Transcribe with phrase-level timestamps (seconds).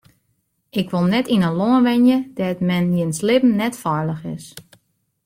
[0.79, 4.45] Ik wol net yn in lân wenje dêr't men jins libben net feilich is.